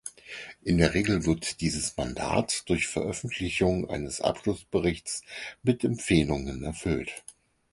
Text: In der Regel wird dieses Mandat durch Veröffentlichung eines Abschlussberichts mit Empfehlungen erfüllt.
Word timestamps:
In 0.63 0.79
der 0.79 0.95
Regel 0.95 1.27
wird 1.27 1.61
dieses 1.61 1.95
Mandat 1.95 2.67
durch 2.67 2.87
Veröffentlichung 2.87 3.87
eines 3.87 4.19
Abschlussberichts 4.19 5.21
mit 5.61 5.83
Empfehlungen 5.83 6.63
erfüllt. 6.63 7.23